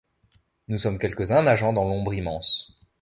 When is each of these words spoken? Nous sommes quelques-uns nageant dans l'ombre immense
Nous 0.67 0.79
sommes 0.79 0.97
quelques-uns 0.97 1.43
nageant 1.43 1.73
dans 1.73 1.83
l'ombre 1.83 2.15
immense 2.15 2.73